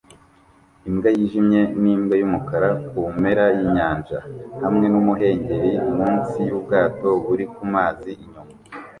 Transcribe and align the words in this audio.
Imbwa 0.89 1.09
yijimye 1.15 1.61
nimbwa 1.81 2.13
yumukara 2.21 2.69
kumpera 2.87 3.43
yinyanja 3.57 4.17
hamwe 4.63 4.85
numuhengeri 4.91 5.71
munsi 5.97 6.37
yubwato 6.49 7.07
buri 7.25 7.45
kumazi 7.55 8.09
inyuma 8.23 8.51